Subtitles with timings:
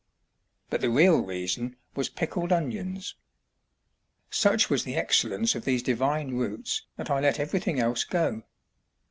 [0.71, 3.13] But the real reason was pickled onions.
[4.31, 8.41] Such was the excellence of these divine roots that I let everything else go.